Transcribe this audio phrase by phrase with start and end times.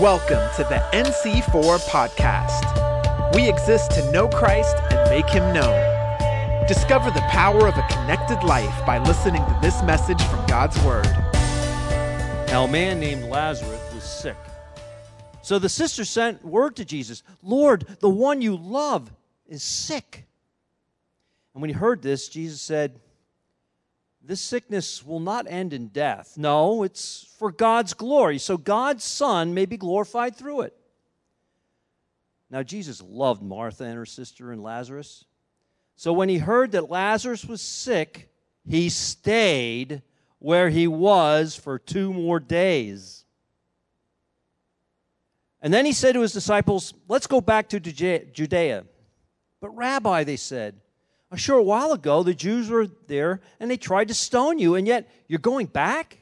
[0.00, 3.34] Welcome to the NC4 podcast.
[3.34, 5.74] We exist to know Christ and make him known.
[6.68, 11.08] Discover the power of a connected life by listening to this message from God's Word.
[12.46, 14.36] Now, a man named Lazarus was sick.
[15.42, 19.10] So the sister sent word to Jesus Lord, the one you love
[19.48, 20.28] is sick.
[21.54, 23.00] And when he heard this, Jesus said,
[24.28, 26.36] This sickness will not end in death.
[26.36, 30.76] No, it's for God's glory, so God's Son may be glorified through it.
[32.50, 35.24] Now, Jesus loved Martha and her sister and Lazarus.
[35.96, 38.30] So when he heard that Lazarus was sick,
[38.68, 40.02] he stayed
[40.40, 43.24] where he was for two more days.
[45.62, 48.84] And then he said to his disciples, Let's go back to Judea.
[49.62, 50.82] But, Rabbi, they said,
[51.30, 54.86] a short while ago the Jews were there and they tried to stone you, and
[54.86, 56.18] yet you're going back?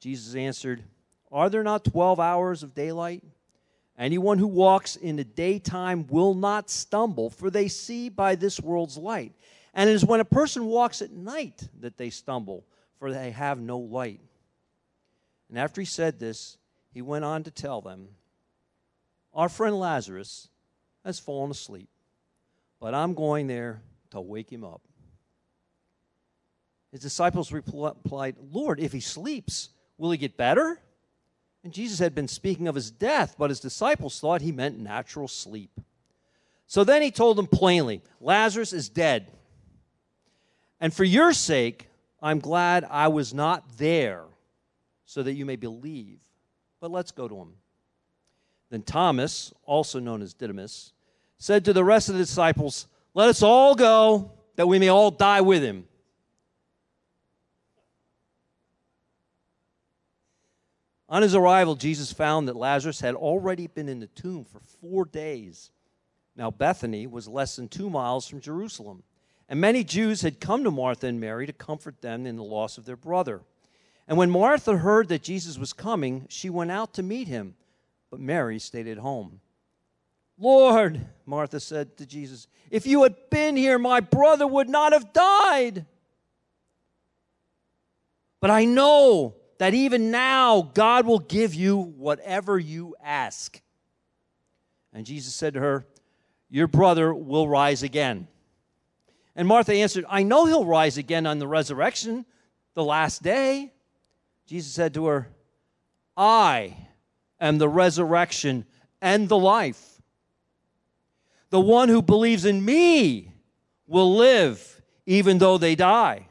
[0.00, 0.82] Jesus answered,
[1.30, 3.22] Are there not 12 hours of daylight?
[3.96, 8.96] Anyone who walks in the daytime will not stumble, for they see by this world's
[8.96, 9.32] light.
[9.74, 12.64] And it is when a person walks at night that they stumble,
[12.98, 14.20] for they have no light.
[15.48, 16.56] And after he said this,
[16.92, 18.08] he went on to tell them,
[19.34, 20.48] Our friend Lazarus
[21.04, 21.88] has fallen asleep,
[22.80, 24.80] but I'm going there to wake him up.
[26.90, 29.70] His disciples replied, Lord, if he sleeps,
[30.02, 30.80] Will he get better?
[31.62, 35.28] And Jesus had been speaking of his death, but his disciples thought he meant natural
[35.28, 35.80] sleep.
[36.66, 39.28] So then he told them plainly Lazarus is dead.
[40.80, 41.88] And for your sake,
[42.20, 44.24] I'm glad I was not there,
[45.04, 46.18] so that you may believe.
[46.80, 47.52] But let's go to him.
[48.70, 50.92] Then Thomas, also known as Didymus,
[51.38, 55.10] said to the rest of the disciples, Let us all go, that we may all
[55.10, 55.86] die with him.
[61.08, 65.04] On his arrival, Jesus found that Lazarus had already been in the tomb for four
[65.04, 65.70] days.
[66.34, 69.02] Now, Bethany was less than two miles from Jerusalem,
[69.46, 72.78] and many Jews had come to Martha and Mary to comfort them in the loss
[72.78, 73.42] of their brother.
[74.08, 77.56] And when Martha heard that Jesus was coming, she went out to meet him,
[78.10, 79.40] but Mary stayed at home.
[80.42, 85.12] Lord, Martha said to Jesus, if you had been here, my brother would not have
[85.12, 85.86] died.
[88.40, 93.60] But I know that even now God will give you whatever you ask.
[94.92, 95.86] And Jesus said to her,
[96.50, 98.26] Your brother will rise again.
[99.36, 102.26] And Martha answered, I know he'll rise again on the resurrection,
[102.74, 103.72] the last day.
[104.46, 105.28] Jesus said to her,
[106.16, 106.76] I
[107.40, 108.66] am the resurrection
[109.00, 109.91] and the life.
[111.52, 113.30] The one who believes in me
[113.86, 116.26] will live even though they die.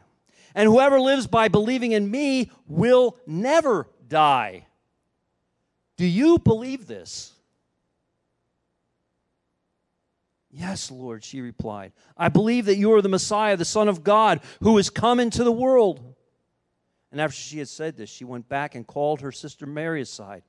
[0.56, 4.66] And whoever lives by believing in me will never die.
[5.96, 7.34] Do you believe this?
[10.50, 11.92] Yes, Lord, she replied.
[12.18, 15.44] I believe that you are the Messiah, the Son of God, who has come into
[15.44, 16.16] the world.
[17.12, 20.42] And after she had said this, she went back and called her sister Mary aside.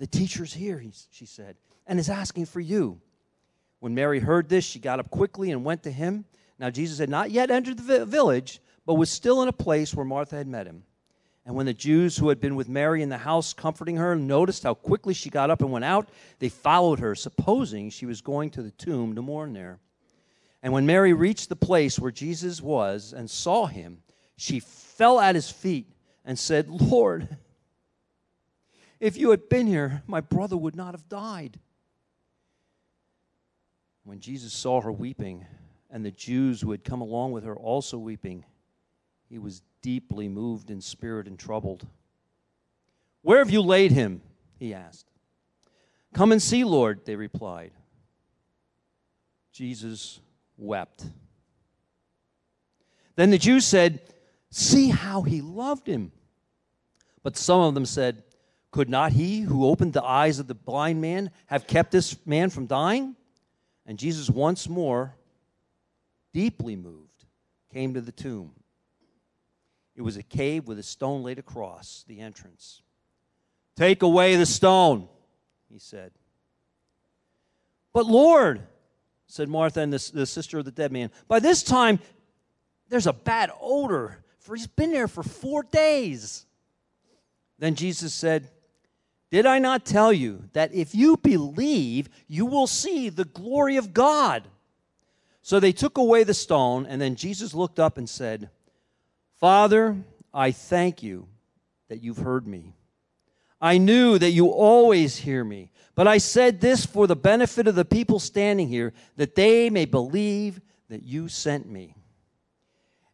[0.00, 0.82] The teacher's here,
[1.12, 1.56] she said,
[1.86, 3.00] and is asking for you.
[3.80, 6.24] When Mary heard this, she got up quickly and went to him.
[6.58, 10.06] Now, Jesus had not yet entered the village but was still in a place where
[10.06, 10.84] Martha had met him.
[11.44, 14.62] And when the Jews who had been with Mary in the house comforting her noticed
[14.62, 18.50] how quickly she got up and went out, they followed her, supposing she was going
[18.50, 19.78] to the tomb to mourn there.
[20.62, 24.02] And when Mary reached the place where Jesus was and saw him,
[24.36, 25.92] she fell at his feet
[26.24, 27.36] and said, Lord,
[28.98, 31.60] if you had been here, my brother would not have died.
[34.06, 35.44] When Jesus saw her weeping,
[35.90, 38.44] and the Jews who had come along with her also weeping,
[39.28, 41.84] he was deeply moved in spirit and troubled.
[43.22, 44.22] Where have you laid him?
[44.60, 45.10] He asked.
[46.14, 47.72] Come and see, Lord, they replied.
[49.50, 50.20] Jesus
[50.56, 51.04] wept.
[53.16, 54.02] Then the Jews said,
[54.50, 56.12] See how he loved him.
[57.24, 58.22] But some of them said,
[58.70, 62.50] Could not he who opened the eyes of the blind man have kept this man
[62.50, 63.16] from dying?
[63.86, 65.14] And Jesus, once more,
[66.32, 67.24] deeply moved,
[67.72, 68.52] came to the tomb.
[69.94, 72.82] It was a cave with a stone laid across the entrance.
[73.76, 75.08] Take away the stone,
[75.70, 76.12] he said.
[77.92, 78.66] But Lord,
[79.26, 81.98] said Martha and the, the sister of the dead man, by this time
[82.88, 86.44] there's a bad odor, for he's been there for four days.
[87.58, 88.50] Then Jesus said,
[89.30, 93.92] Did I not tell you that if you believe, you will see the glory of
[93.92, 94.46] God?
[95.42, 98.50] So they took away the stone, and then Jesus looked up and said,
[99.38, 99.96] Father,
[100.32, 101.28] I thank you
[101.88, 102.74] that you've heard me.
[103.60, 107.74] I knew that you always hear me, but I said this for the benefit of
[107.74, 111.94] the people standing here, that they may believe that you sent me.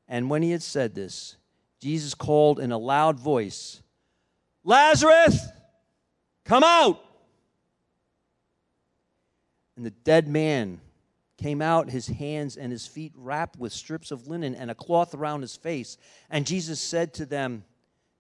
[0.09, 1.37] And when he had said this,
[1.81, 3.83] Jesus called in a loud voice,
[4.65, 5.39] Lazarus,
[6.45, 7.03] come out.
[9.77, 10.81] And the dead man
[11.39, 15.15] came out, his hands and his feet wrapped with strips of linen and a cloth
[15.15, 15.99] around his face.
[16.31, 17.65] And Jesus said to them,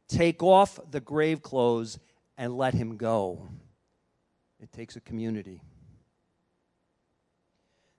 [0.08, 1.98] Take off the grave clothes
[2.36, 3.48] and let him go.
[4.60, 5.62] It takes a community.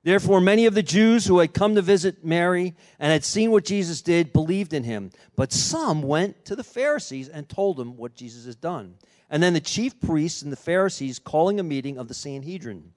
[0.04, 3.64] Therefore, many of the Jews who had come to visit Mary and had seen what
[3.64, 5.12] Jesus did believed in him.
[5.38, 8.96] But some went to the Pharisees and told them what Jesus had done.
[9.34, 12.94] And then the chief priests and the Pharisees calling a meeting of the Sanhedrin.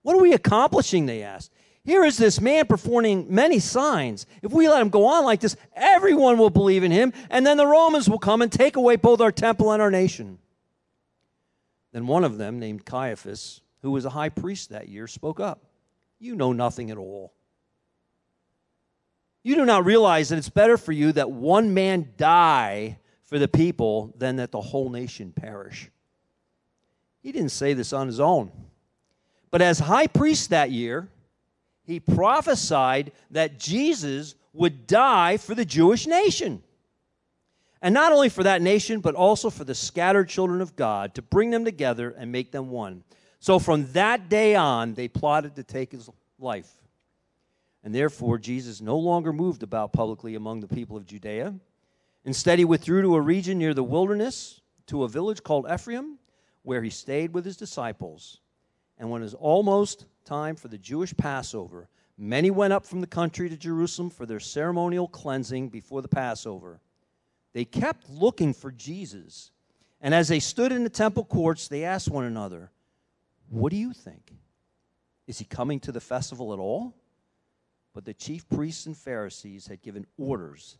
[0.00, 1.04] What are we accomplishing?
[1.04, 1.52] They asked.
[1.84, 4.24] Here is this man performing many signs.
[4.42, 7.58] If we let him go on like this, everyone will believe in him, and then
[7.58, 10.38] the Romans will come and take away both our temple and our nation.
[11.92, 15.62] Then one of them, named Caiaphas, who was a high priest that year, spoke up.
[16.18, 17.34] You know nothing at all.
[19.42, 22.98] You do not realize that it's better for you that one man die
[23.28, 25.90] for the people than that the whole nation perish.
[27.20, 28.50] He didn't say this on his own.
[29.50, 31.08] But as high priest that year,
[31.84, 36.62] he prophesied that Jesus would die for the Jewish nation.
[37.82, 41.22] And not only for that nation, but also for the scattered children of God to
[41.22, 43.04] bring them together and make them one.
[43.40, 46.08] So from that day on, they plotted to take his
[46.38, 46.70] life.
[47.84, 51.54] And therefore, Jesus no longer moved about publicly among the people of Judea.
[52.28, 56.18] Instead, he withdrew to a region near the wilderness, to a village called Ephraim,
[56.62, 58.40] where he stayed with his disciples.
[58.98, 61.88] And when it was almost time for the Jewish Passover,
[62.18, 66.82] many went up from the country to Jerusalem for their ceremonial cleansing before the Passover.
[67.54, 69.50] They kept looking for Jesus.
[70.02, 72.70] And as they stood in the temple courts, they asked one another,
[73.48, 74.34] What do you think?
[75.26, 76.94] Is he coming to the festival at all?
[77.94, 80.76] But the chief priests and Pharisees had given orders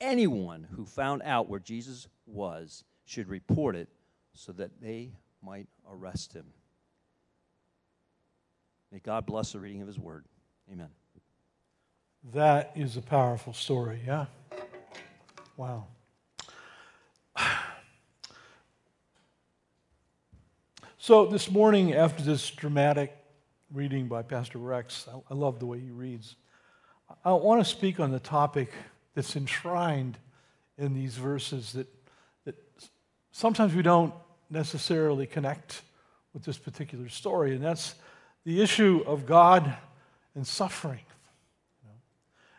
[0.00, 3.88] anyone who found out where Jesus was should report it
[4.34, 5.12] so that they
[5.42, 6.46] might arrest him.
[8.92, 10.24] May God bless the reading of his word.
[10.72, 10.88] Amen.
[12.34, 14.26] That is a powerful story, yeah?
[15.56, 15.86] Wow.
[20.98, 23.16] So, this morning, after this dramatic
[23.72, 26.34] reading by Pastor Rex, I, love the way he reads.
[27.24, 28.72] I want to speak on the topic
[29.16, 30.18] that's enshrined
[30.76, 31.88] in these verses that,
[32.44, 32.54] that
[33.32, 34.12] sometimes we don't
[34.50, 35.82] necessarily connect
[36.34, 37.94] with this particular story, and that's
[38.44, 39.74] the issue of God
[40.34, 41.00] and suffering.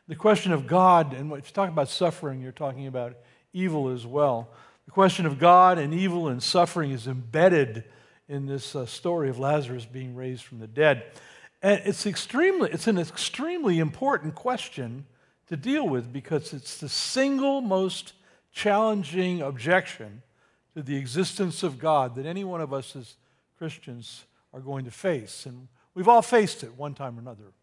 [0.08, 3.16] The question of God, and if you talk about suffering, you're talking about
[3.54, 4.50] evil as well.
[4.86, 7.84] The question of God and evil and suffering is embedded
[8.28, 11.04] in this uh, story of Lazarus being raised from the dead.
[11.62, 15.06] And it's extremely it's an extremely important question
[15.48, 18.14] to deal with because it's the single most
[18.52, 20.22] challenging objection
[20.76, 23.16] to the existence of God that any one of us as
[23.58, 25.46] Christians are going to face.
[25.46, 27.54] And we've all faced it one time or another.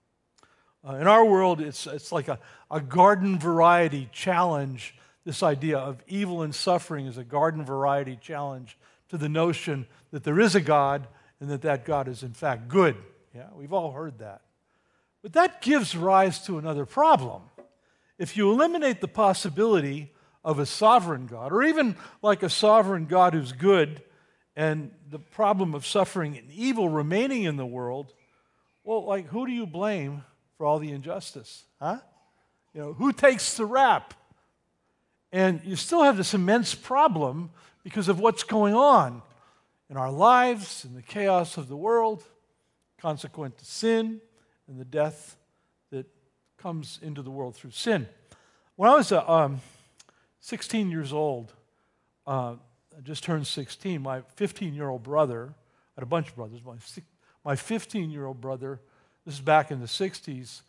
[0.87, 2.39] Uh, in our world, it's, it's like a,
[2.71, 4.95] a garden variety challenge.
[5.25, 8.77] This idea of evil and suffering is a garden variety challenge
[9.09, 11.07] to the notion that there is a God
[11.41, 12.97] and that that God is in fact good.
[13.35, 14.43] Yeah, we've all heard that.
[15.23, 17.43] But that gives rise to another problem.
[18.19, 20.13] If you eliminate the possibility
[20.45, 24.03] of a sovereign God, or even like a sovereign God who's good,
[24.57, 28.13] and the problem of suffering and evil remaining in the world,
[28.85, 30.23] well, like, who do you blame
[30.57, 31.65] for all the injustice?
[31.81, 31.99] Huh?
[32.73, 34.15] You know, who takes the rap?
[35.33, 37.51] And you still have this immense problem
[37.83, 39.23] because of what's going on
[39.91, 42.23] in our lives, in the chaos of the world,
[42.99, 44.21] consequent to sin
[44.69, 45.37] and the death
[46.65, 48.09] comes into the world through sin.
[48.77, 49.61] When I was uh, um,
[50.41, 51.53] 16 years old,
[52.27, 52.55] uh,
[52.97, 56.61] I just turned 16, my 15 year old brother, I had a bunch of brothers,
[56.65, 56.77] my,
[57.45, 58.81] my 15 year old brother,
[59.27, 60.63] this is back in the 60s,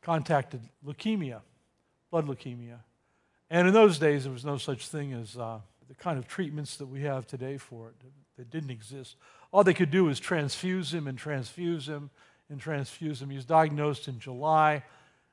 [0.00, 1.42] contacted leukemia,
[2.10, 2.78] blood leukemia.
[3.50, 6.78] And in those days, there was no such thing as uh, the kind of treatments
[6.78, 7.94] that we have today for it.
[8.38, 9.16] That didn't exist.
[9.52, 12.08] All they could do was transfuse him and transfuse him
[12.48, 13.28] and transfuse him.
[13.28, 14.82] He was diagnosed in July.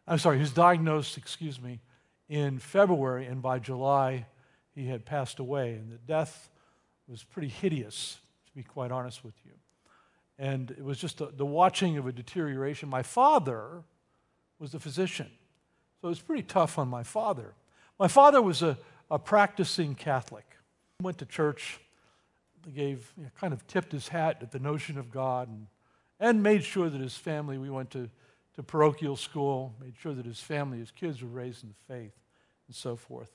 [0.10, 1.80] I'm sorry, he was diagnosed, excuse me,
[2.28, 4.26] in February, and by July,
[4.74, 5.74] he had passed away.
[5.74, 6.50] And the death
[7.08, 9.52] was pretty hideous, to be quite honest with you.
[10.40, 12.90] And it was just a, the watching of a deterioration.
[12.90, 13.84] My father
[14.58, 15.30] was the physician,
[16.02, 17.54] so it was pretty tough on my father.
[18.00, 18.78] My father was a,
[19.12, 20.46] a practicing Catholic.
[20.98, 21.80] He went to church
[22.74, 25.68] gave, you know, kind of tipped his hat at the notion of God and,
[26.20, 28.10] and made sure that his family, we went to,
[28.56, 32.14] to parochial school, made sure that his family, his kids were raised in the faith
[32.68, 33.32] and so forth.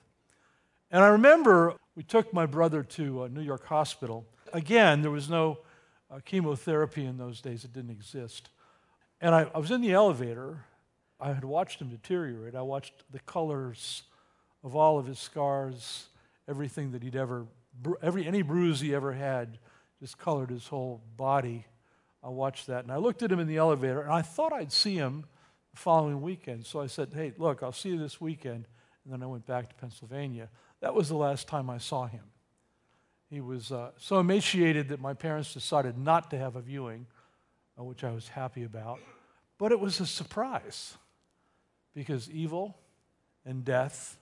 [0.91, 4.27] And I remember we took my brother to a New York hospital.
[4.53, 5.59] Again, there was no
[6.11, 8.51] uh, chemotherapy in those days, it didn't exist.
[9.21, 10.65] And I, I was in the elevator.
[11.21, 12.55] I had watched him deteriorate.
[12.55, 14.03] I watched the colors
[14.63, 16.07] of all of his scars,
[16.49, 17.47] everything that he'd ever,
[18.03, 19.59] every, any bruise he ever had,
[20.01, 21.67] just colored his whole body.
[22.25, 22.85] I watched that.
[22.85, 25.27] And I looked at him in the elevator, and I thought I'd see him
[25.73, 26.65] the following weekend.
[26.65, 28.67] So I said, Hey, look, I'll see you this weekend.
[29.05, 30.49] And then I went back to Pennsylvania.
[30.81, 32.23] That was the last time I saw him.
[33.29, 37.07] He was uh, so emaciated that my parents decided not to have a viewing,
[37.79, 39.01] uh, which I was happy about.
[39.59, 40.97] But it was a surprise
[41.95, 42.79] because evil
[43.45, 44.17] and death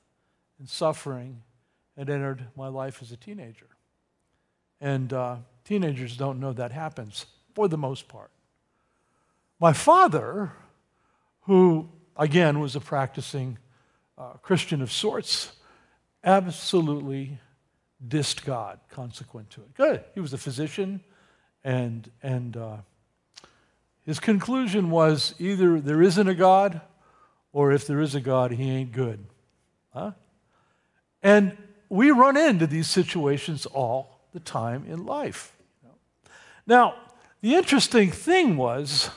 [0.59, 1.43] and suffering
[1.97, 3.69] had entered my life as a teenager.
[4.81, 8.31] And uh, teenagers don't know that happens for the most part.
[9.61, 10.53] My father,
[11.43, 13.59] who again was a practicing
[14.19, 15.53] uh, Christian of sorts,
[16.25, 17.39] absolutely
[18.07, 19.75] dissed God consequent to it.
[19.75, 20.05] Good.
[20.15, 21.01] He was a physician,
[21.65, 22.77] and, and uh,
[24.05, 26.81] his conclusion was either there isn't a God,
[27.53, 29.25] or if there is a God, he ain't good.
[29.93, 30.13] Huh?
[31.23, 31.57] And
[31.89, 35.55] we run into these situations all the time in life.
[36.67, 36.95] Now,
[37.43, 39.11] the interesting thing was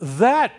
[0.00, 0.52] that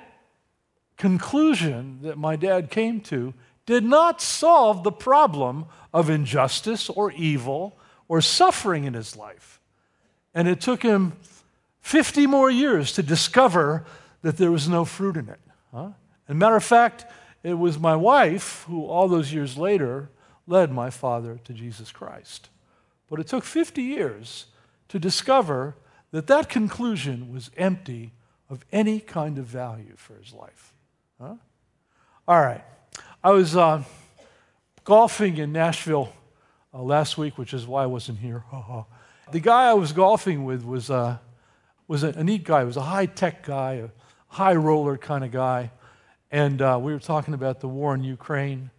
[0.98, 3.34] conclusion that my dad came to
[3.66, 9.60] did not solve the problem of injustice or evil or suffering in his life.
[10.34, 11.14] And it took him
[11.82, 13.86] 50 more years to discover
[14.22, 15.40] that there was no fruit in it.
[15.74, 15.90] Huh?
[16.28, 17.06] As a matter of fact,
[17.44, 20.10] it was my wife who, all those years later,
[20.48, 22.50] led my father to Jesus Christ.
[23.10, 24.46] But it took 50 years
[24.88, 25.76] to discover
[26.14, 28.12] that that conclusion was empty
[28.48, 30.72] of any kind of value for his life.
[31.20, 31.36] Huh?
[32.28, 32.64] All right.
[33.24, 33.84] I was uh,
[34.84, 36.14] golfing in Nashville
[36.72, 38.44] uh, last week, which is why I wasn't here.
[39.32, 41.18] the guy I was golfing with was, uh,
[41.88, 42.60] was a, a, neat guy.
[42.60, 43.90] He was a high tech guy, a
[44.28, 45.72] high roller kind of guy.
[46.30, 48.70] And uh, we were talking about the war in Ukraine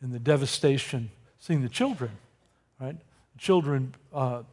[0.00, 2.12] and the devastation, seeing the children,
[2.80, 2.96] right?
[3.38, 4.44] Children, uh,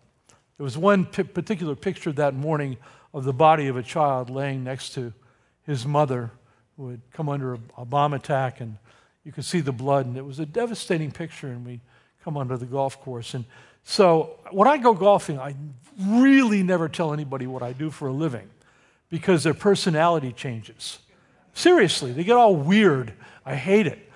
[0.57, 2.77] there was one particular picture that morning
[3.13, 5.13] of the body of a child laying next to
[5.65, 6.31] his mother
[6.77, 8.77] who had come under a, bomb attack and
[9.23, 11.47] you could see the blood, and it was a devastating picture.
[11.47, 11.79] And we
[12.23, 13.33] come onto the golf course.
[13.33, 13.45] And
[13.83, 15.55] so when I go golfing, I
[15.99, 18.49] really never tell anybody what I do for a living
[19.09, 20.99] because their personality changes.
[21.53, 23.13] Seriously, they get all weird.
[23.45, 24.09] I hate it.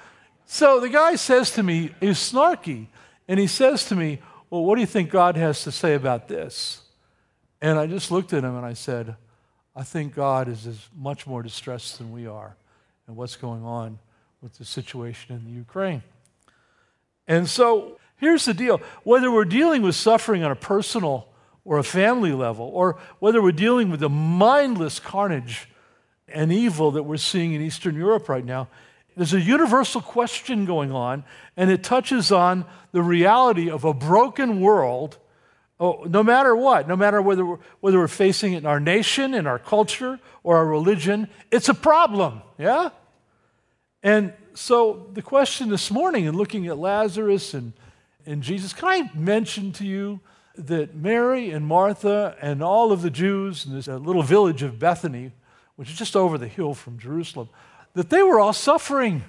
[0.46, 2.88] So the guy says to me, he's snarky,
[3.27, 6.27] and he says to me, Well, what do you think God has to say about
[6.27, 6.82] this?
[7.62, 9.16] And I just looked at him and I said,
[9.75, 12.56] I think God is much more distressed than we are
[13.08, 14.00] and what's going on
[14.42, 16.01] with the situation in the Ukraine.
[17.27, 21.27] And so here's the deal whether we're dealing with suffering on a personal
[21.66, 25.68] or a family level, or whether we're dealing with the mindless carnage
[26.30, 28.70] and evil that we're seeing in Eastern Europe right now,
[29.18, 31.24] there's a universal question going on,
[31.58, 35.18] and it touches on the reality of a broken world.
[35.80, 39.34] Oh, no matter what, no matter whether we're, whether we're facing it in our nation,
[39.34, 42.90] in our culture, or our religion, it's a problem, yeah?
[44.04, 47.74] And so the question this morning, in looking at Lazarus and,
[48.26, 50.20] and Jesus, can I mention to you
[50.56, 54.80] that Mary and Martha and all of the Jews in this uh, little village of
[54.80, 55.32] Bethany,
[55.76, 57.50] which is just over the hill from Jerusalem,
[57.98, 59.24] that they were all suffering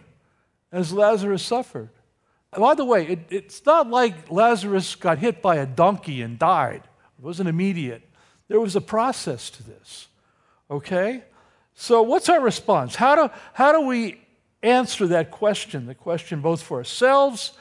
[0.70, 1.88] as Lazarus suffered.
[2.54, 6.82] By the way, it, it's not like Lazarus got hit by a donkey and died.
[7.18, 8.02] It wasn't immediate.
[8.46, 10.08] There was a process to this.
[10.70, 11.25] Okay?
[11.75, 12.94] So, what's our response?
[12.94, 14.20] How do, how do we
[14.62, 17.52] answer that question, the question both for ourselves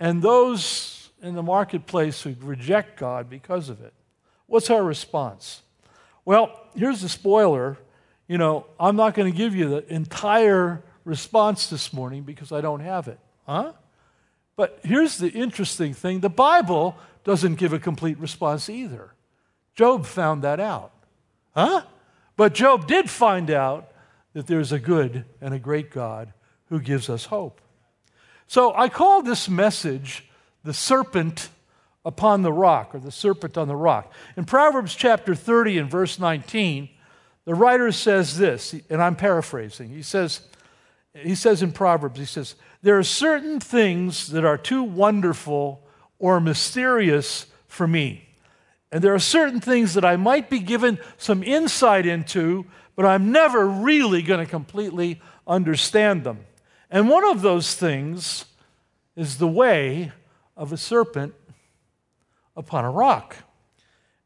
[0.00, 3.94] and those in the marketplace who reject God because of it.
[4.46, 5.62] What's our response?
[6.24, 7.76] Well, here's the spoiler.
[8.28, 12.60] You know, I'm not going to give you the entire response this morning because I
[12.60, 13.18] don't have it.
[13.46, 13.72] Huh?
[14.56, 19.12] But here's the interesting thing the Bible doesn't give a complete response either.
[19.74, 20.92] Job found that out.
[21.54, 21.82] Huh?
[22.36, 23.92] But Job did find out
[24.32, 26.32] that there's a good and a great God
[26.68, 27.60] who gives us hope.
[28.46, 30.24] So I call this message
[30.64, 31.48] the serpent
[32.04, 34.12] upon the rock, or the serpent on the rock.
[34.36, 36.88] In Proverbs chapter 30 and verse 19,
[37.46, 39.88] the writer says this, and I'm paraphrasing.
[39.88, 40.40] He says,
[41.14, 45.82] he says in Proverbs, he says, There are certain things that are too wonderful
[46.18, 48.28] or mysterious for me.
[48.90, 53.30] And there are certain things that I might be given some insight into, but I'm
[53.30, 56.40] never really going to completely understand them.
[56.90, 58.44] And one of those things
[59.14, 60.12] is the way
[60.56, 61.34] of a serpent
[62.56, 63.36] upon a rock.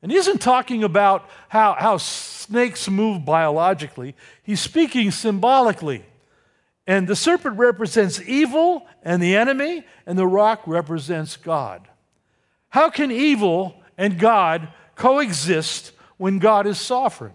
[0.02, 6.04] And he isn't talking about how, how snakes move biologically, he's speaking symbolically.
[6.86, 11.86] And the serpent represents evil and the enemy, and the rock represents God.
[12.70, 17.32] How can evil and God coexist when God is sovereign?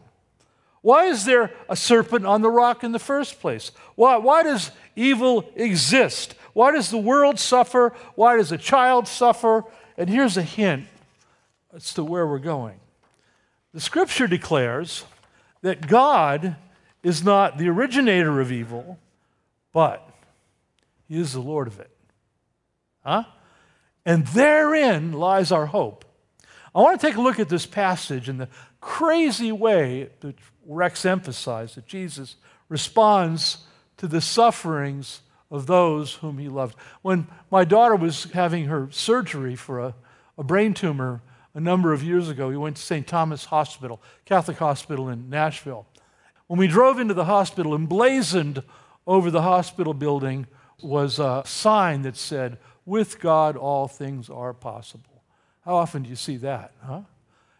[0.82, 3.72] Why is there a serpent on the rock in the first place?
[3.96, 6.36] Why, why does evil exist?
[6.54, 7.94] Why does the world suffer?
[8.16, 9.64] Why does a child suffer?
[9.98, 10.86] And here's a hint
[11.76, 12.80] as to where we're going.
[13.74, 15.04] The scripture declares
[15.62, 16.56] that God
[17.04, 18.98] is not the originator of evil,
[19.74, 20.08] but
[21.08, 21.92] He is the Lord of it.
[23.04, 23.24] Huh?
[24.06, 26.06] And therein lies our hope.
[26.74, 31.06] I want to take a look at this passage and the crazy way that Rex
[31.06, 32.36] emphasized that Jesus
[32.70, 33.60] responds
[33.98, 36.76] to the sufferings of those whom he loved.
[37.02, 39.96] When my daughter was having her surgery for a,
[40.38, 41.22] a brain tumor
[41.56, 43.08] a number of years ago, we went to St.
[43.08, 45.88] Thomas Hospital, Catholic Hospital in Nashville.
[46.48, 48.62] When we drove into the hospital, emblazoned
[49.08, 50.48] over the hospital building
[50.84, 55.24] was a sign that said, With God, all things are possible.
[55.64, 57.02] How often do you see that, huh?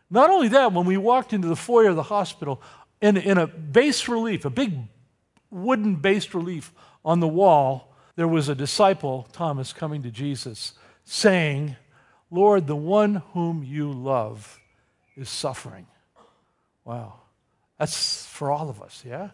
[0.10, 2.62] Not only that, when we walked into the foyer of the hospital,
[3.02, 4.78] in, in a bas relief, a big
[5.50, 6.74] wooden bas relief
[7.04, 10.74] on the wall, there was a disciple, Thomas, coming to Jesus,
[11.06, 11.78] saying,
[12.32, 14.60] Lord, the one whom you love
[15.16, 15.88] is suffering.
[16.84, 17.14] Wow.
[17.78, 19.30] That's for all of us, yeah?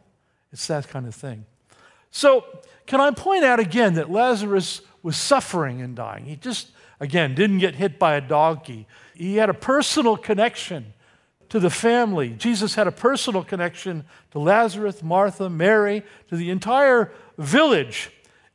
[0.52, 1.46] It's that kind of thing.
[2.12, 2.46] So,
[2.86, 6.26] can I point out again that Lazarus was suffering and dying?
[6.26, 8.88] He just, again, didn't get hit by a donkey.
[9.16, 10.94] He had a personal connection
[11.50, 12.30] to the family.
[12.30, 18.10] Jesus had a personal connection to Lazarus, Martha, Mary, to the entire village.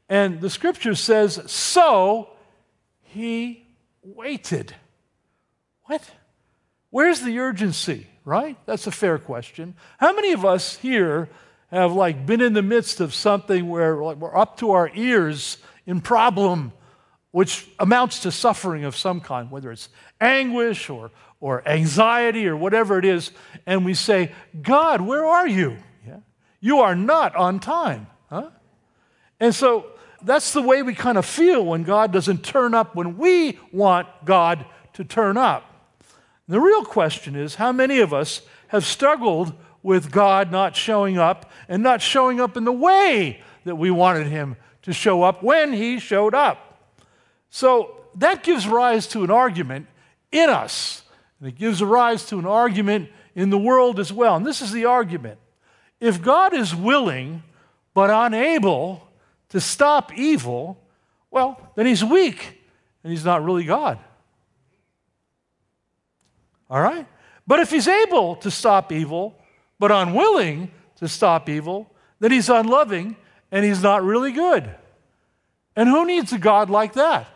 [0.09, 2.31] And the scripture says, so
[3.03, 3.66] he
[4.15, 4.75] waited.
[5.85, 6.09] What?
[6.91, 8.57] Where's the urgency, right?
[8.67, 9.75] That's a fair question.
[9.99, 11.29] How many of us here
[11.71, 15.59] have like been in the midst of something where like, we're up to our ears
[15.85, 16.73] in problem,
[17.33, 19.89] which amounts to suffering of some kind, whether it's
[20.21, 23.33] anguish or, or anxiety or whatever it is,
[23.67, 25.77] and we say, God, where are you?
[26.07, 26.21] Yeah?
[26.61, 28.07] You are not on time.
[28.31, 28.51] Huh?
[29.39, 29.87] And so
[30.27, 34.09] that's the way we kind of feel when God doesn't turn up when we want
[34.25, 35.73] God to turn up.
[36.49, 41.51] The real question is how many of us have struggled with God not showing up
[41.69, 45.73] and not showing up in the way that we wanted Him to show up when
[45.73, 46.91] He showed up?
[47.49, 49.87] So that gives rise to an argument
[50.33, 51.03] in us
[51.39, 54.37] and it gives rise to an argument in the world as well.
[54.37, 55.39] And this is the argument.
[56.01, 57.43] If God is willing
[57.95, 59.06] but unable
[59.51, 60.79] to stop evil,
[61.31, 62.61] well, then he's weak
[63.03, 63.99] and he's not really God.
[66.69, 67.07] All right?
[67.47, 69.37] But if he's able to stop evil
[69.79, 73.17] but unwilling to stop evil, then he's unloving
[73.53, 74.69] and he's not really good.
[75.77, 77.27] And who needs a God like that?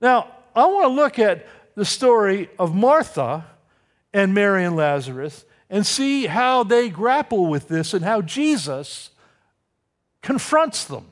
[0.00, 3.44] Now, I want to look at the story of Martha
[4.12, 9.10] and Mary and Lazarus and see how they grapple with this and how Jesus
[10.22, 11.06] confronts them.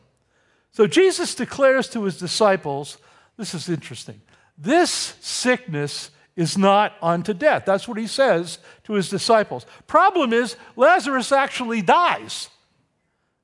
[0.72, 2.98] So Jesus declares to his disciples
[3.36, 4.20] this is interesting.
[4.56, 4.90] This
[5.20, 7.64] sickness is not unto death.
[7.66, 9.66] That's what he says to his disciples.
[9.86, 12.48] Problem is, Lazarus actually dies.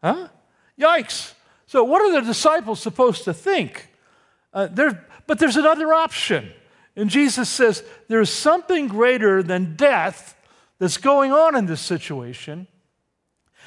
[0.03, 0.29] Huh?
[0.79, 1.35] Yikes.
[1.67, 3.89] So, what are the disciples supposed to think?
[4.53, 4.69] Uh,
[5.27, 6.53] but there's another option.
[6.95, 10.37] And Jesus says there's something greater than death
[10.79, 12.67] that's going on in this situation,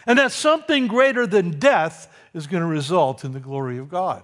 [0.05, 4.23] and that something greater than death is going to result in the glory of God.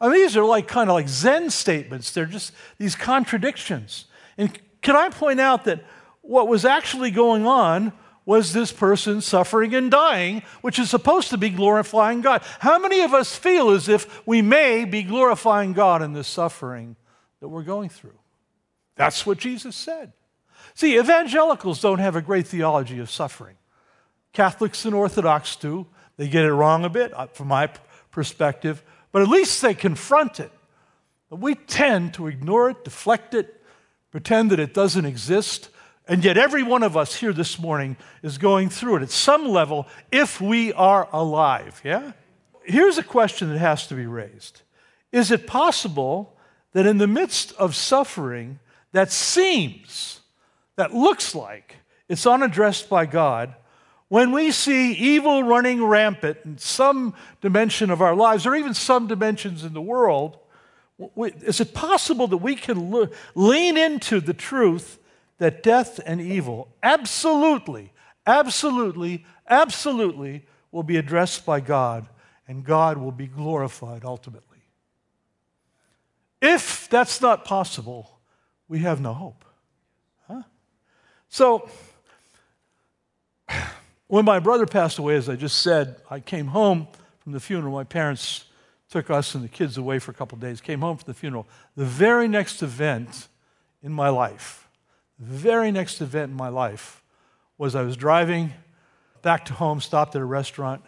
[0.00, 2.12] I mean, these are like kind of like Zen statements.
[2.12, 4.06] They're just these contradictions.
[4.36, 5.84] And can I point out that
[6.22, 7.92] what was actually going on
[8.24, 12.42] was this person suffering and dying, which is supposed to be glorifying God.
[12.58, 16.96] How many of us feel as if we may be glorifying God in this suffering
[17.40, 18.18] that we're going through.
[18.96, 20.12] That's what Jesus said.
[20.74, 23.56] See, evangelicals don't have a great theology of suffering.
[24.32, 25.86] Catholics and Orthodox do.
[26.16, 27.70] They get it wrong a bit, uh, from my
[28.10, 30.50] perspective, but at least they confront it.
[31.30, 33.62] But we tend to ignore it, deflect it,
[34.10, 35.70] pretend that it doesn't exist.
[36.06, 39.48] And yet, every one of us here this morning is going through it at some
[39.48, 41.80] level if we are alive.
[41.84, 42.12] Yeah?
[42.64, 44.62] Here's a question that has to be raised
[45.12, 46.36] Is it possible
[46.72, 48.58] that in the midst of suffering,
[48.92, 50.20] that seems,
[50.76, 51.76] that looks like
[52.08, 53.54] it's unaddressed by God,
[54.08, 59.06] when we see evil running rampant in some dimension of our lives, or even some
[59.06, 60.38] dimensions in the world,
[61.16, 64.98] is it possible that we can lean into the truth
[65.38, 67.92] that death and evil absolutely,
[68.26, 72.08] absolutely, absolutely will be addressed by God
[72.48, 74.48] and God will be glorified ultimately?
[76.40, 78.18] If that's not possible,
[78.68, 79.44] we have no hope.
[80.26, 80.42] Huh?
[81.28, 81.68] So,
[84.08, 86.88] when my brother passed away, as I just said, I came home
[87.20, 87.74] from the funeral.
[87.74, 88.46] My parents
[88.90, 91.46] took us and the kids away for a couple days, came home from the funeral.
[91.76, 93.28] The very next event
[93.82, 94.68] in my life,
[95.18, 97.02] the very next event in my life
[97.58, 98.52] was I was driving
[99.20, 100.82] back to home, stopped at a restaurant,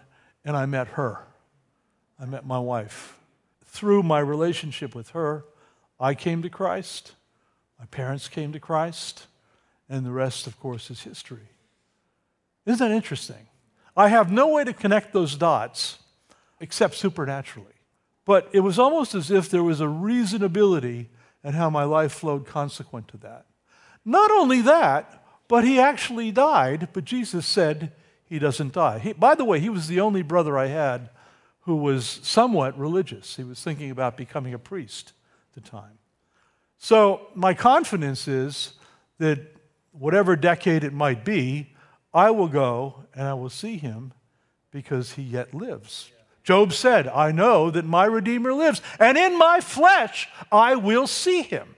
[0.44, 1.18] and I met her.
[2.18, 3.18] I met my wife.
[3.66, 5.44] Through my relationship with her,
[5.98, 7.12] I came to Christ,
[7.78, 9.26] my parents came to Christ,
[9.88, 11.48] and the rest, of course, is history.
[12.70, 13.48] Isn't that interesting?
[13.96, 15.98] I have no way to connect those dots
[16.61, 17.66] except supernaturally.
[18.24, 21.06] But it was almost as if there was a reasonability
[21.42, 23.46] in how my life flowed consequent to that.
[24.04, 27.92] Not only that, but he actually died, but Jesus said
[28.24, 29.00] he doesn't die.
[29.00, 31.11] He, by the way, he was the only brother I had
[31.62, 33.35] who was somewhat religious.
[33.35, 35.12] He was thinking about becoming a priest
[35.48, 35.98] at the time.
[36.78, 38.74] So my confidence is
[39.18, 39.40] that
[39.90, 41.69] whatever decade it might be,
[42.12, 44.12] I will go and I will see him
[44.70, 46.11] because he yet lives.
[46.42, 51.42] Job said, I know that my Redeemer lives, and in my flesh I will see
[51.42, 51.77] him.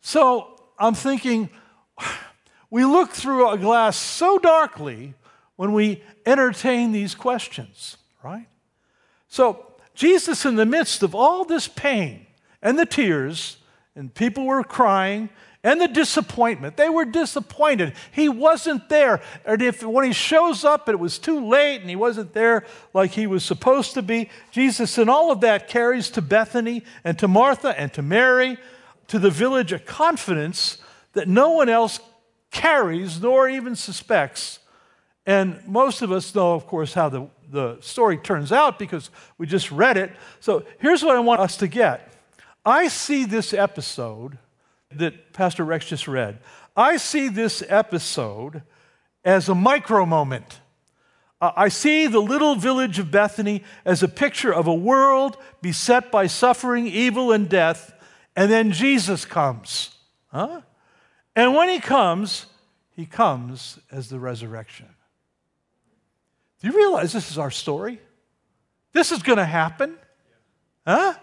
[0.00, 1.50] So I'm thinking,
[2.70, 5.14] we look through a glass so darkly
[5.56, 8.46] when we entertain these questions, right?
[9.28, 12.26] So, Jesus, in the midst of all this pain
[12.62, 13.56] and the tears,
[13.96, 15.28] and people were crying,
[15.64, 16.76] and the disappointment.
[16.76, 17.94] They were disappointed.
[18.12, 19.20] He wasn't there.
[19.44, 23.10] And if when he shows up, it was too late and he wasn't there like
[23.10, 27.26] he was supposed to be, Jesus and all of that carries to Bethany and to
[27.26, 28.56] Martha and to Mary,
[29.08, 30.78] to the village, a confidence
[31.14, 31.98] that no one else
[32.50, 34.60] carries nor even suspects.
[35.26, 39.46] And most of us know, of course, how the, the story turns out because we
[39.46, 40.12] just read it.
[40.40, 42.14] So here's what I want us to get
[42.64, 44.38] I see this episode
[44.94, 46.38] that Pastor Rex just read.
[46.76, 48.62] I see this episode
[49.24, 50.60] as a micro moment.
[51.40, 56.10] Uh, I see the little village of Bethany as a picture of a world beset
[56.10, 57.92] by suffering, evil, and death,
[58.34, 59.94] and then Jesus comes.
[60.28, 60.62] Huh?
[61.36, 62.46] And when he comes,
[62.96, 64.88] he comes as the resurrection.
[66.60, 68.00] Do you realize this is our story?
[68.92, 69.96] This is going to happen?
[70.86, 71.14] Huh?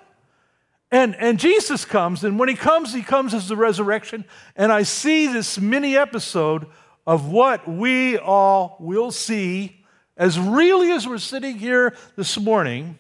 [0.92, 4.24] And, and Jesus comes, and when he comes, he comes as the resurrection.
[4.56, 6.68] And I see this mini episode
[7.08, 9.84] of what we all will see
[10.18, 12.98] as really as we're sitting here this morning.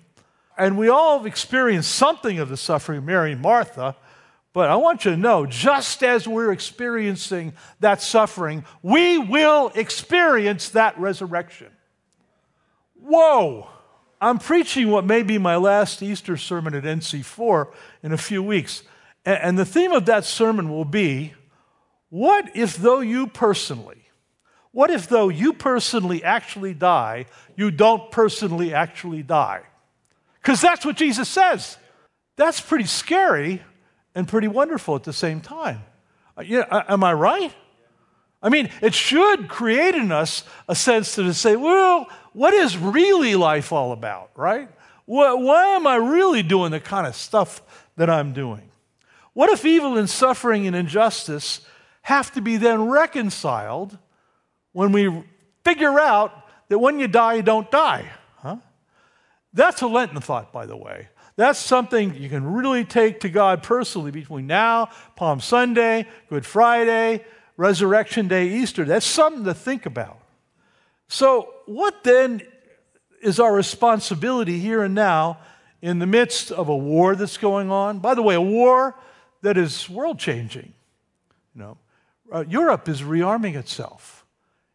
[0.57, 3.95] And we all have experienced something of the suffering of Mary and Martha.
[4.53, 10.69] But I want you to know, just as we're experiencing that suffering, we will experience
[10.69, 11.67] that resurrection.
[12.95, 13.69] Whoa!
[14.21, 17.71] I'm preaching what may be my last Easter sermon at NC4
[18.03, 18.83] in a few weeks.
[19.25, 21.33] And the theme of that sermon will be
[22.09, 24.03] what if, though you personally,
[24.71, 27.25] what if, though you personally actually die,
[27.55, 29.63] you don't personally actually die?
[30.41, 31.77] Because that's what Jesus says.
[32.35, 33.63] That's pretty scary
[34.13, 35.83] and pretty wonderful at the same time.
[36.37, 37.53] Uh, yeah, am I right?
[38.45, 43.33] I mean, it should create in us a sense to say, well, what is really
[43.33, 44.69] life all about, right?
[45.07, 47.63] Why am I really doing the kind of stuff
[47.95, 48.69] that I'm doing?
[49.33, 51.61] What if evil and suffering and injustice
[52.03, 53.97] have to be then reconciled
[54.73, 55.23] when we
[55.63, 56.31] figure out
[56.69, 58.11] that when you die, you don't die?
[58.37, 58.57] Huh?
[59.53, 61.07] That's a Lenten thought, by the way.
[61.35, 67.25] That's something you can really take to God personally between now, Palm Sunday, Good Friday,
[67.57, 68.85] Resurrection Day, Easter.
[68.85, 70.19] That's something to think about.
[71.07, 72.41] So, what then
[73.21, 75.39] is our responsibility here and now
[75.81, 77.99] in the midst of a war that's going on?
[77.99, 78.95] By the way, a war
[79.41, 80.73] that is world changing.
[81.55, 81.77] You know,
[82.31, 84.25] uh, Europe is rearming itself.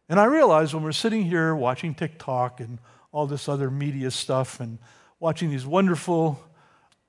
[0.09, 2.79] And I realize when we're sitting here watching TikTok and
[3.11, 4.77] all this other media stuff and
[5.19, 6.41] watching these wonderful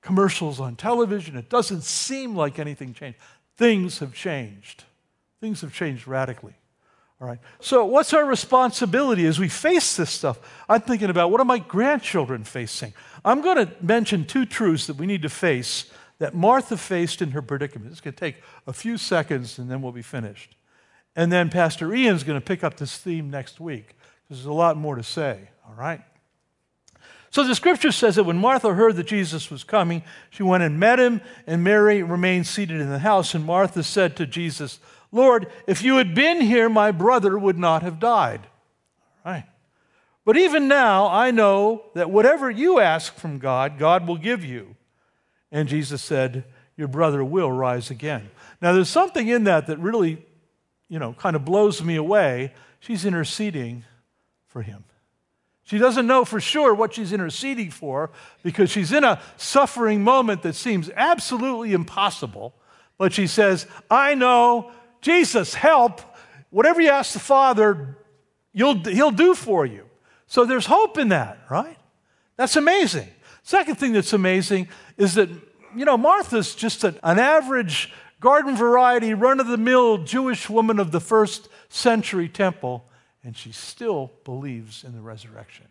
[0.01, 3.17] commercials on television, it doesn't seem like anything changed.
[3.57, 4.83] Things have changed.
[5.43, 6.53] Things have changed radically.
[7.19, 7.39] All right.
[7.59, 10.39] So, what's our responsibility as we face this stuff?
[10.69, 12.93] I'm thinking about what are my grandchildren facing?
[13.25, 17.31] I'm going to mention two truths that we need to face that Martha faced in
[17.31, 17.91] her predicament.
[17.91, 20.55] It's going to take a few seconds and then we'll be finished.
[21.13, 24.53] And then Pastor Ian's going to pick up this theme next week because there's a
[24.53, 25.99] lot more to say, all right?
[27.31, 30.79] So the scripture says that when Martha heard that Jesus was coming, she went and
[30.79, 33.33] met him, and Mary remained seated in the house.
[33.33, 34.79] And Martha said to Jesus,
[35.13, 38.41] Lord, if you had been here, my brother would not have died.
[39.23, 39.45] All right.
[40.25, 44.75] But even now, I know that whatever you ask from God, God will give you.
[45.51, 46.45] And Jesus said,
[46.75, 48.31] Your brother will rise again.
[48.59, 50.25] Now, there's something in that that really,
[50.89, 52.51] you know, kind of blows me away.
[52.79, 53.83] She's interceding
[54.47, 54.83] for him.
[55.63, 58.09] She doesn't know for sure what she's interceding for
[58.41, 62.55] because she's in a suffering moment that seems absolutely impossible.
[62.97, 64.71] But she says, I know,
[65.03, 66.01] Jesus, help.
[66.49, 67.97] Whatever you ask the Father,
[68.53, 69.85] he'll do for you.
[70.25, 71.77] So there's hope in that, right?
[72.37, 73.09] That's amazing.
[73.43, 75.29] Second thing that's amazing is that,
[75.75, 80.79] you know, Martha's just an, an average garden variety, run of the mill Jewish woman
[80.79, 82.85] of the first century temple,
[83.23, 85.67] and she still believes in the resurrection.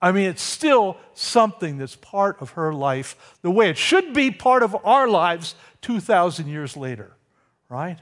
[0.00, 4.30] I mean, it's still something that's part of her life, the way it should be
[4.30, 7.12] part of our lives 2,000 years later,
[7.68, 7.98] right?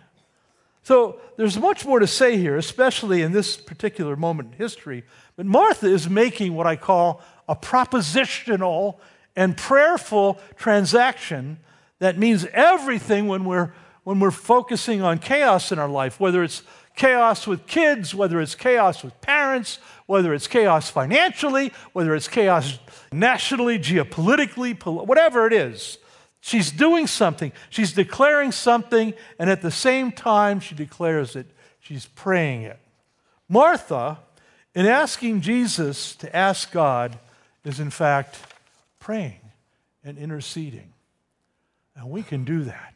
[0.87, 5.03] So there's much more to say here, especially in this particular moment in history.
[5.35, 8.94] But Martha is making what I call a propositional
[9.35, 11.59] and prayerful transaction
[11.99, 13.72] that means everything when we're,
[14.05, 16.62] when we're focusing on chaos in our life, whether it's
[16.94, 22.79] chaos with kids, whether it's chaos with parents, whether it's chaos financially, whether it's chaos
[23.11, 25.99] nationally, geopolitically, whatever it is.
[26.47, 27.51] She's doing something.
[27.71, 31.47] She's declaring something, and at the same time, she declares it.
[31.81, 32.79] She's praying it.
[33.49, 34.19] Martha,
[34.73, 37.19] in asking Jesus to ask God,
[37.65, 38.39] is in fact
[39.01, 39.41] praying
[40.05, 40.93] and interceding.
[41.97, 42.95] And we can do that.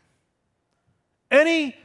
[1.29, 1.77] Any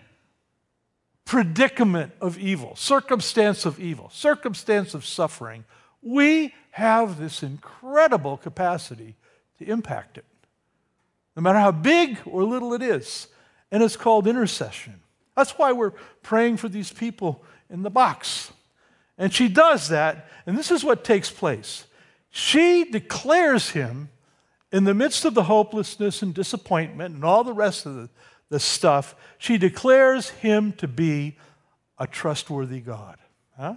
[1.25, 5.65] predicament of evil, circumstance of evil, circumstance of suffering,
[6.03, 9.15] we have this incredible capacity
[9.57, 10.25] to impact it
[11.35, 13.27] no matter how big or little it is.
[13.71, 15.01] And it's called intercession.
[15.35, 18.51] That's why we're praying for these people in the box.
[19.17, 21.85] And she does that, and this is what takes place.
[22.29, 24.09] She declares him
[24.71, 28.09] in the midst of the hopelessness and disappointment and all the rest of the,
[28.49, 31.37] the stuff, she declares him to be
[31.97, 33.17] a trustworthy God.
[33.57, 33.75] Huh?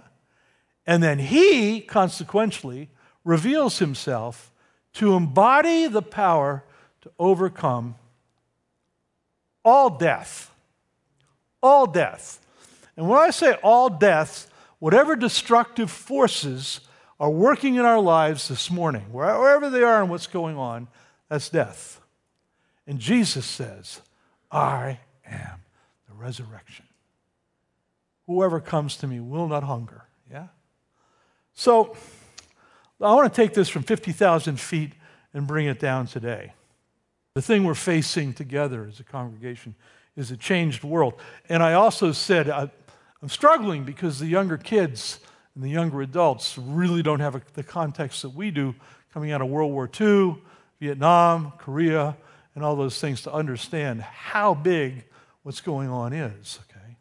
[0.85, 2.89] And then he, consequently,
[3.23, 4.51] reveals himself
[4.93, 6.65] to embody the power
[7.09, 7.95] to overcome
[9.65, 10.51] all death.
[11.61, 12.39] All death.
[12.95, 16.81] And when I say all death, whatever destructive forces
[17.19, 20.87] are working in our lives this morning, wherever they are and what's going on,
[21.27, 21.99] that's death.
[22.87, 24.01] And Jesus says,
[24.51, 25.61] I am
[26.07, 26.85] the resurrection.
[28.25, 30.03] Whoever comes to me will not hunger.
[30.31, 30.47] Yeah?
[31.53, 31.95] So,
[33.01, 34.91] I want to take this from 50,000 feet
[35.33, 36.53] and bring it down today.
[37.39, 39.73] The thing we're facing together as a congregation
[40.17, 41.13] is a changed world.
[41.47, 42.69] And I also said, I,
[43.23, 45.21] am struggling because the younger kids
[45.55, 48.75] and the younger adults really don't have a, the context that we do
[49.13, 50.35] coming out of World War II,
[50.81, 52.17] Vietnam, Korea,
[52.55, 55.05] and all those things to understand how big
[55.43, 56.59] what's going on is.
[56.69, 56.97] Okay?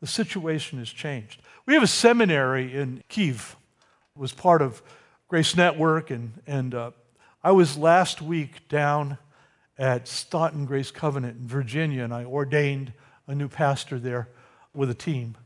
[0.00, 1.42] The situation has changed.
[1.66, 3.56] We have a seminary in Kiev,
[4.14, 4.80] it was part of
[5.26, 6.92] Grace Network, and, and uh,
[7.42, 9.18] I was last week down
[9.78, 12.92] at Staunton Grace Covenant in Virginia, and I ordained
[13.26, 14.28] a new pastor there
[14.74, 15.36] with a team.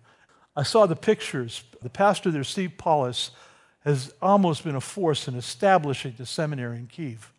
[0.56, 1.62] I saw the pictures.
[1.82, 3.30] The pastor there, Steve Paulus,
[3.80, 7.32] has almost been a force in establishing the seminary in Kiev.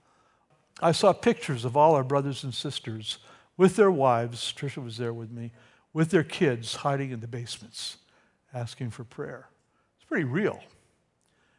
[0.82, 3.18] I saw pictures of all our brothers and sisters
[3.58, 5.52] with their wives, Tricia was there with me,
[5.92, 7.98] with their kids hiding in the basements,
[8.54, 9.50] asking for prayer.
[9.98, 10.62] It's pretty real.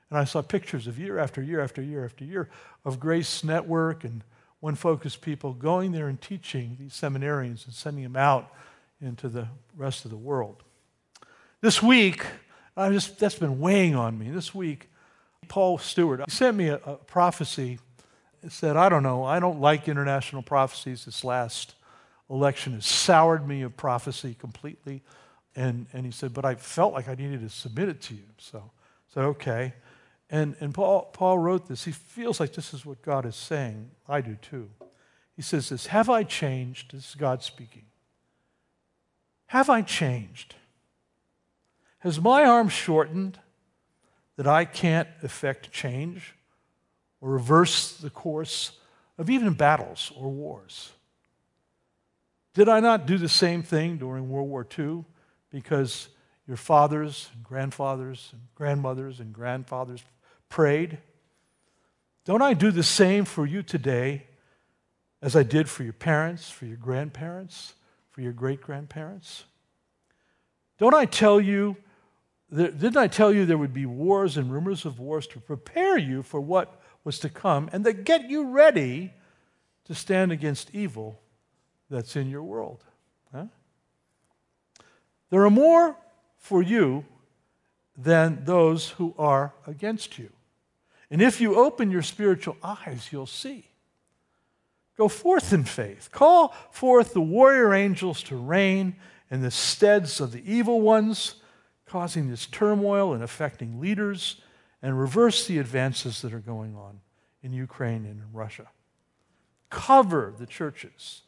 [0.09, 2.49] And I saw pictures of year after year after year after year
[2.85, 4.23] of Grace Network and
[4.61, 8.53] one Focus people going there and teaching these seminarians and sending them out
[9.01, 10.63] into the rest of the world.
[11.61, 12.25] This week,
[12.77, 14.31] I just that's been weighing on me.
[14.31, 14.91] This week,
[15.49, 17.79] Paul Stewart he sent me a, a prophecy.
[18.43, 21.05] It said, I don't know, I don't like international prophecies.
[21.05, 21.75] This last
[22.31, 25.03] election has soured me of prophecy completely.
[25.57, 28.23] And, and he said, but I felt like I needed to submit it to you.
[28.39, 29.73] So I said, okay.
[30.31, 31.85] And, and Paul, Paul wrote this.
[31.85, 33.91] He feels like this is what God is saying.
[34.09, 34.71] I do too.
[35.37, 36.93] He says this Have I changed?
[36.93, 37.85] This is God speaking.
[39.47, 40.55] Have I changed?
[42.01, 43.39] Has my arm shortened
[44.39, 46.35] that I can't effect change
[47.21, 48.73] or reverse the course
[49.19, 50.93] of even battles or wars.
[52.55, 55.05] Did I not do the same thing during World War II
[55.51, 56.09] because
[56.47, 60.05] your fathers and grandfathers and grandmothers and grandfathers
[60.49, 60.99] prayed?
[62.25, 64.25] Don't I do the same for you today
[65.23, 67.75] as I did for your parents, for your grandparents,
[68.11, 69.45] for your great grandparents?
[70.79, 71.77] Don't I tell you,
[72.55, 76.23] didn't I tell you there would be wars and rumors of wars to prepare you
[76.23, 79.13] for what was to come and to get you ready
[79.85, 81.21] to stand against evil
[81.91, 82.85] that's in your world?
[83.33, 83.47] Huh?
[85.31, 85.97] There are more
[86.37, 87.05] for you
[87.97, 90.31] than those who are against you.
[91.11, 93.65] And if you open your spiritual eyes, you'll see.
[94.97, 96.11] Go forth in faith.
[96.13, 98.97] Call forth the warrior angels to reign
[99.31, 101.37] in the steads of the evil ones,
[101.87, 104.41] causing this turmoil and affecting leaders,
[104.83, 107.01] and reverse the advances that are going on
[107.43, 108.67] in Ukraine and in Russia.
[109.71, 111.23] Cover the churches,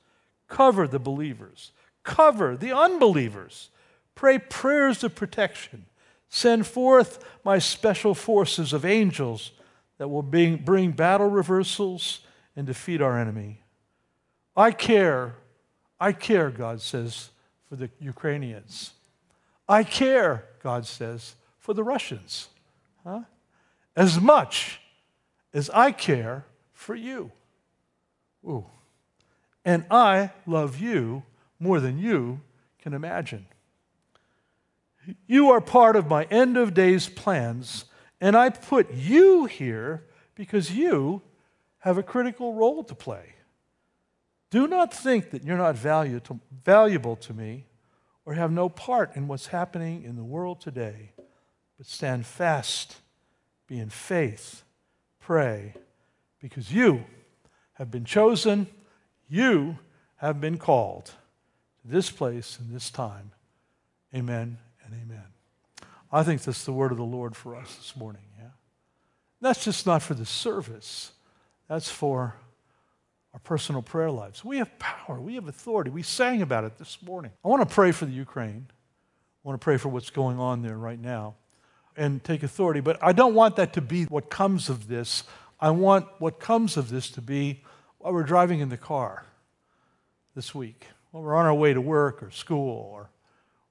[0.49, 3.71] cover the believers, cover the unbelievers.
[4.14, 5.87] Pray prayers of protection.
[6.29, 9.53] Send forth my special forces of angels
[10.00, 12.20] that will bring, bring battle reversals
[12.56, 13.60] and defeat our enemy.
[14.56, 15.34] I care,
[16.00, 17.28] I care, God says,
[17.68, 18.92] for the Ukrainians.
[19.68, 22.48] I care, God says, for the Russians.
[23.04, 23.24] Huh?
[23.94, 24.80] As much
[25.52, 27.30] as I care for you.
[28.42, 28.64] Ooh.
[29.66, 31.24] And I love you
[31.58, 32.40] more than you
[32.78, 33.44] can imagine.
[35.26, 37.84] You are part of my end of days plans,
[38.20, 40.04] and I put you here
[40.35, 41.22] because you
[41.78, 43.35] have a critical role to play.
[44.50, 47.66] Do not think that you're not valuable to me
[48.26, 51.12] or have no part in what's happening in the world today,
[51.78, 52.96] but stand fast,
[53.66, 54.62] be in faith,
[55.20, 55.74] pray,
[56.40, 57.04] because you
[57.74, 58.66] have been chosen,
[59.28, 59.78] you
[60.16, 61.06] have been called
[61.83, 63.30] to this place and this time.
[64.14, 65.39] Amen and amen.
[66.12, 68.49] I think that's the word of the Lord for us this morning, yeah?
[69.40, 71.12] That's just not for the service,
[71.68, 72.35] that's for
[73.33, 74.44] our personal prayer lives.
[74.44, 75.90] We have power, we have authority.
[75.90, 77.31] We sang about it this morning.
[77.44, 78.66] I want to pray for the Ukraine.
[78.68, 81.37] I want to pray for what's going on there right now
[81.96, 82.81] and take authority.
[82.81, 85.25] But I don't want that to be what comes of this.
[85.61, 87.62] I want what comes of this to be
[87.99, 89.27] while we're driving in the car
[90.35, 93.11] this week, while we're on our way to work or school or,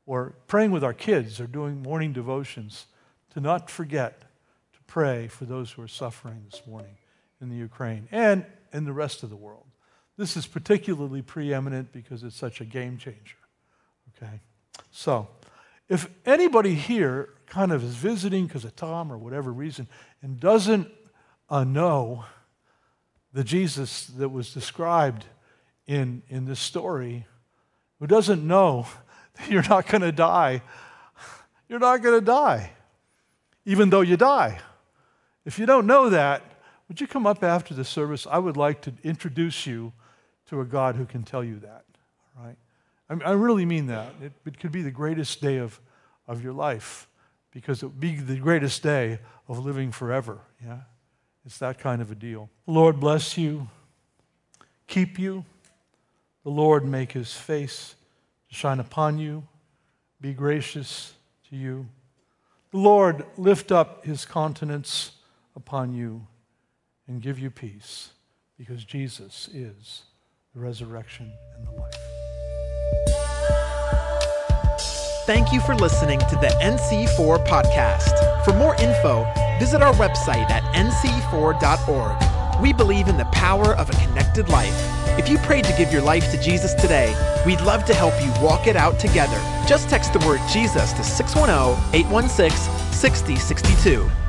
[0.10, 2.88] or praying with our kids or doing morning devotions,
[3.32, 4.22] to not forget
[4.74, 6.98] to pray for those who are suffering this morning
[7.40, 8.44] in the Ukraine and
[8.74, 9.68] in the rest of the world.
[10.18, 13.38] This is particularly preeminent because it's such a game changer.
[14.18, 14.40] Okay?
[14.90, 15.28] So,
[15.88, 19.88] if anybody here kind of is visiting because of Tom or whatever reason
[20.24, 20.88] and doesn't
[21.52, 22.26] uh, know
[23.32, 25.26] the Jesus that was described
[25.86, 27.28] in, in this story,
[28.00, 28.88] who doesn't know
[29.50, 30.62] you're not going to die,
[31.68, 32.72] you're not going to die,
[33.66, 34.60] even though you die.
[35.46, 36.44] If you don't know that,
[36.88, 38.28] would you come up after the service?
[38.30, 39.94] I would like to introduce you
[40.48, 41.86] to a God who can tell you that,
[42.38, 42.58] right?
[43.10, 44.14] I, I really mean that.
[44.22, 45.80] It, it could be the greatest day of,
[46.28, 47.08] of your life
[47.52, 50.80] because it would be the greatest day of living forever, yeah?
[51.46, 52.50] It's that kind of a deal.
[52.68, 53.70] Lord bless you,
[54.88, 55.46] keep you.
[56.44, 57.96] The Lord make his face
[58.50, 59.48] to shine upon you,
[60.20, 61.14] be gracious
[61.50, 61.88] to you.
[62.72, 65.12] The Lord lift up his countenance
[65.56, 66.28] upon you
[67.08, 68.12] and give you peace
[68.58, 70.04] because Jesus is
[70.54, 71.96] the resurrection and the life.
[75.26, 78.44] Thank you for listening to the NC4 podcast.
[78.44, 82.62] For more info, visit our website at nc4.org.
[82.62, 84.99] We believe in the power of a connected life.
[85.20, 87.14] If you prayed to give your life to Jesus today,
[87.46, 89.38] we'd love to help you walk it out together.
[89.68, 94.29] Just text the word Jesus to 610 816 6062.